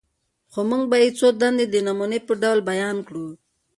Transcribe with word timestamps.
خو 0.51 0.61
موږ 0.69 0.83
به 0.91 0.97
ئې 1.03 1.09
څو 1.17 1.27
دندي 1.41 1.65
د 1.69 1.75
نموني 1.87 2.19
په 2.27 2.33
ډول 2.41 2.59
بيان 2.69 2.97
کړو: 3.07 3.27